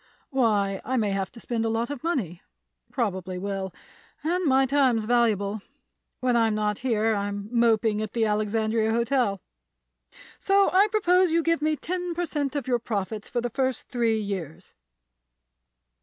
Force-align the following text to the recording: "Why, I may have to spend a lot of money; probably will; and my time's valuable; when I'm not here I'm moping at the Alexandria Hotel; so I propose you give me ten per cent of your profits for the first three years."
"Why, 0.31 0.81
I 0.83 0.97
may 0.97 1.11
have 1.11 1.31
to 1.33 1.39
spend 1.39 1.63
a 1.63 1.69
lot 1.69 1.91
of 1.91 2.03
money; 2.03 2.41
probably 2.91 3.37
will; 3.37 3.71
and 4.23 4.43
my 4.45 4.65
time's 4.65 5.05
valuable; 5.05 5.61
when 6.21 6.35
I'm 6.35 6.55
not 6.55 6.79
here 6.79 7.13
I'm 7.13 7.49
moping 7.51 8.01
at 8.01 8.13
the 8.13 8.25
Alexandria 8.25 8.93
Hotel; 8.93 9.39
so 10.39 10.71
I 10.73 10.87
propose 10.87 11.29
you 11.29 11.43
give 11.43 11.61
me 11.61 11.75
ten 11.75 12.15
per 12.15 12.25
cent 12.25 12.55
of 12.55 12.67
your 12.67 12.79
profits 12.79 13.29
for 13.29 13.41
the 13.41 13.51
first 13.51 13.89
three 13.89 14.19
years." 14.19 14.73